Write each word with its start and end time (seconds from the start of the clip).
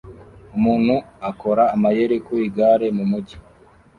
Umuntu 0.57 0.95
akora 1.29 1.63
amayeri 1.75 2.17
ku 2.25 2.31
igare 2.45 2.87
mumujyi 2.97 3.37